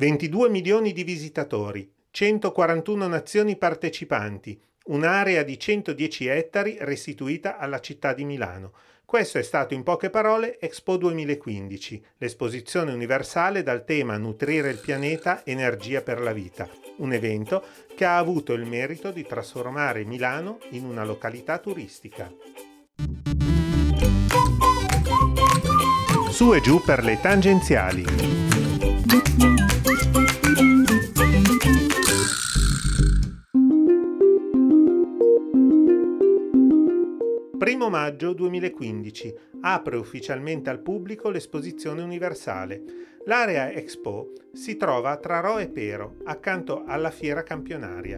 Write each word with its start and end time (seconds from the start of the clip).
22 0.00 0.48
milioni 0.48 0.94
di 0.94 1.04
visitatori, 1.04 1.86
141 2.10 3.06
nazioni 3.06 3.56
partecipanti, 3.56 4.58
un'area 4.84 5.42
di 5.42 5.58
110 5.58 6.26
ettari 6.26 6.78
restituita 6.80 7.58
alla 7.58 7.80
città 7.80 8.14
di 8.14 8.24
Milano. 8.24 8.72
Questo 9.04 9.36
è 9.36 9.42
stato 9.42 9.74
in 9.74 9.82
poche 9.82 10.08
parole 10.08 10.58
Expo 10.58 10.96
2015, 10.96 12.02
l'esposizione 12.16 12.92
universale 12.92 13.62
dal 13.62 13.84
tema 13.84 14.16
Nutrire 14.16 14.70
il 14.70 14.78
pianeta, 14.78 15.44
energia 15.44 16.00
per 16.00 16.22
la 16.22 16.32
vita, 16.32 16.66
un 16.96 17.12
evento 17.12 17.62
che 17.94 18.06
ha 18.06 18.16
avuto 18.16 18.54
il 18.54 18.64
merito 18.64 19.10
di 19.10 19.26
trasformare 19.26 20.06
Milano 20.06 20.60
in 20.70 20.86
una 20.86 21.04
località 21.04 21.58
turistica. 21.58 22.32
Su 26.30 26.54
e 26.54 26.62
giù 26.62 26.80
per 26.80 27.04
le 27.04 27.20
tangenziali. 27.20 28.70
1 37.62 37.90
maggio 37.90 38.32
2015 38.32 39.34
apre 39.60 39.98
ufficialmente 39.98 40.70
al 40.70 40.80
pubblico 40.80 41.28
l'esposizione 41.28 42.00
universale. 42.00 42.82
L'area 43.26 43.70
Expo 43.70 44.32
si 44.50 44.78
trova 44.78 45.18
tra 45.18 45.40
Ro 45.40 45.58
e 45.58 45.68
Pero, 45.68 46.14
accanto 46.24 46.84
alla 46.86 47.10
fiera 47.10 47.42
campionaria. 47.42 48.16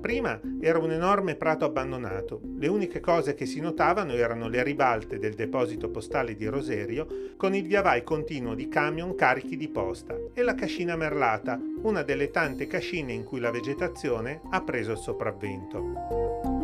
Prima 0.00 0.40
era 0.60 0.80
un 0.80 0.90
enorme 0.90 1.36
prato 1.36 1.64
abbandonato. 1.64 2.40
Le 2.56 2.66
uniche 2.66 2.98
cose 2.98 3.34
che 3.34 3.46
si 3.46 3.60
notavano 3.60 4.14
erano 4.14 4.48
le 4.48 4.64
ribalte 4.64 5.20
del 5.20 5.34
deposito 5.34 5.88
postale 5.88 6.34
di 6.34 6.46
Roserio 6.46 7.34
con 7.36 7.54
il 7.54 7.68
viavai 7.68 8.02
continuo 8.02 8.56
di 8.56 8.68
camion 8.68 9.14
carichi 9.14 9.56
di 9.56 9.68
posta 9.68 10.16
e 10.34 10.42
la 10.42 10.56
cascina 10.56 10.96
merlata, 10.96 11.56
una 11.82 12.02
delle 12.02 12.30
tante 12.30 12.66
cascine 12.66 13.12
in 13.12 13.22
cui 13.22 13.38
la 13.38 13.52
vegetazione 13.52 14.40
ha 14.50 14.60
preso 14.60 14.90
il 14.90 14.98
sopravvento. 14.98 16.59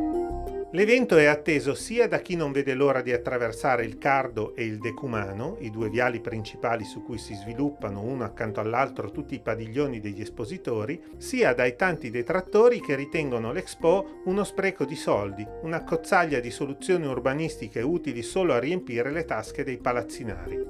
L'evento 0.76 1.16
è 1.16 1.24
atteso 1.24 1.72
sia 1.72 2.06
da 2.06 2.18
chi 2.18 2.36
non 2.36 2.52
vede 2.52 2.74
l'ora 2.74 3.00
di 3.00 3.10
attraversare 3.10 3.86
il 3.86 3.96
Cardo 3.96 4.54
e 4.54 4.66
il 4.66 4.76
Decumano, 4.76 5.56
i 5.60 5.70
due 5.70 5.88
viali 5.88 6.20
principali 6.20 6.84
su 6.84 7.02
cui 7.02 7.16
si 7.16 7.32
sviluppano 7.32 8.02
uno 8.02 8.24
accanto 8.24 8.60
all'altro 8.60 9.10
tutti 9.10 9.34
i 9.34 9.40
padiglioni 9.40 10.00
degli 10.00 10.20
espositori, 10.20 11.02
sia 11.16 11.54
dai 11.54 11.76
tanti 11.76 12.10
detrattori 12.10 12.82
che 12.82 12.94
ritengono 12.94 13.52
l'Expo 13.52 14.20
uno 14.26 14.44
spreco 14.44 14.84
di 14.84 14.96
soldi, 14.96 15.46
una 15.62 15.82
cozzaglia 15.82 16.40
di 16.40 16.50
soluzioni 16.50 17.06
urbanistiche 17.06 17.80
utili 17.80 18.20
solo 18.20 18.52
a 18.52 18.58
riempire 18.58 19.10
le 19.10 19.24
tasche 19.24 19.64
dei 19.64 19.78
palazzinari. 19.78 20.62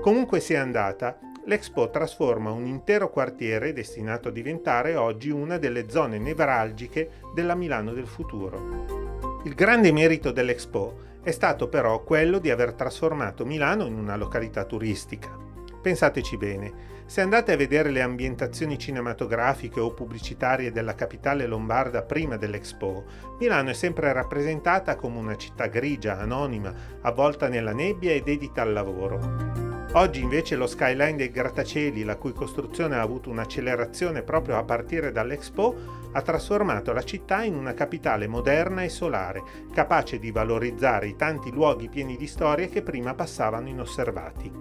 Comunque 0.00 0.38
sia 0.38 0.62
andata, 0.62 1.18
l'Expo 1.48 1.88
trasforma 1.88 2.50
un 2.50 2.66
intero 2.66 3.08
quartiere 3.08 3.72
destinato 3.72 4.28
a 4.28 4.30
diventare 4.30 4.96
oggi 4.96 5.30
una 5.30 5.56
delle 5.56 5.88
zone 5.88 6.18
nevralgiche 6.18 7.22
della 7.32 7.54
Milano 7.54 7.94
del 7.94 8.06
futuro. 8.06 9.40
Il 9.44 9.54
grande 9.54 9.90
merito 9.90 10.30
dell'Expo 10.30 11.06
è 11.22 11.30
stato 11.30 11.68
però 11.68 12.02
quello 12.04 12.38
di 12.38 12.50
aver 12.50 12.74
trasformato 12.74 13.46
Milano 13.46 13.86
in 13.86 13.96
una 13.96 14.16
località 14.16 14.64
turistica. 14.64 15.34
Pensateci 15.80 16.36
bene, 16.36 16.72
se 17.06 17.22
andate 17.22 17.52
a 17.52 17.56
vedere 17.56 17.88
le 17.88 18.02
ambientazioni 18.02 18.76
cinematografiche 18.76 19.80
o 19.80 19.94
pubblicitarie 19.94 20.70
della 20.70 20.94
capitale 20.94 21.46
lombarda 21.46 22.02
prima 22.02 22.36
dell'Expo, 22.36 23.04
Milano 23.38 23.70
è 23.70 23.74
sempre 23.74 24.12
rappresentata 24.12 24.96
come 24.96 25.16
una 25.16 25.36
città 25.36 25.68
grigia, 25.68 26.18
anonima, 26.18 26.74
avvolta 27.00 27.48
nella 27.48 27.72
nebbia 27.72 28.12
e 28.12 28.20
dedita 28.20 28.60
al 28.60 28.74
lavoro. 28.74 29.67
Oggi 29.92 30.20
invece 30.20 30.54
lo 30.54 30.66
skyline 30.66 31.16
dei 31.16 31.30
grattacieli, 31.30 32.04
la 32.04 32.16
cui 32.16 32.34
costruzione 32.34 32.96
ha 32.96 33.00
avuto 33.00 33.30
un'accelerazione 33.30 34.22
proprio 34.22 34.58
a 34.58 34.62
partire 34.62 35.12
dall'Expo, 35.12 35.74
ha 36.12 36.20
trasformato 36.20 36.92
la 36.92 37.02
città 37.02 37.42
in 37.42 37.54
una 37.54 37.72
capitale 37.72 38.26
moderna 38.26 38.82
e 38.82 38.90
solare, 38.90 39.42
capace 39.72 40.18
di 40.18 40.30
valorizzare 40.30 41.08
i 41.08 41.16
tanti 41.16 41.50
luoghi 41.50 41.88
pieni 41.88 42.16
di 42.16 42.26
storie 42.26 42.68
che 42.68 42.82
prima 42.82 43.14
passavano 43.14 43.68
inosservati. 43.68 44.52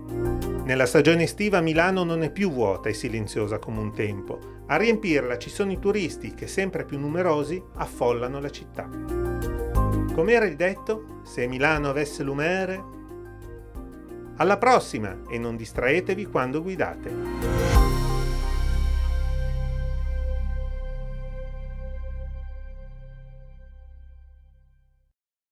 Nella 0.64 0.86
stagione 0.86 1.24
estiva 1.24 1.60
Milano 1.60 2.04
non 2.04 2.24
è 2.24 2.32
più 2.32 2.50
vuota 2.50 2.88
e 2.88 2.94
silenziosa 2.94 3.60
come 3.60 3.80
un 3.80 3.94
tempo. 3.94 4.40
A 4.68 4.78
riempirla 4.78 5.38
ci 5.38 5.50
sono 5.50 5.72
i 5.72 5.80
turisti 5.80 6.34
che, 6.34 6.48
sempre 6.48 6.86
più 6.86 6.98
numerosi, 7.00 7.62
affollano 7.76 8.40
la 8.40 8.50
città. 8.50 8.90
Com'era 10.14 10.46
il 10.46 10.56
detto? 10.56 11.22
Se 11.24 11.46
Milano 11.48 11.90
avesse 11.90 12.24
l'umere, 12.24 12.96
alla 14.38 14.58
prossima 14.58 15.16
e 15.30 15.38
non 15.38 15.56
distraetevi 15.56 16.26
quando 16.26 16.62
guidate. 16.62 17.67